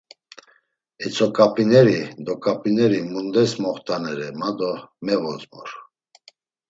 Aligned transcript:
Etzoǩap̌ineri 1.03 1.99
doǩap̌ineri 2.25 3.01
mundes 3.11 3.51
moxt̆anere 3.61 4.27
ma 4.39 4.49
do 4.57 4.71
mevozmor. 5.05 5.69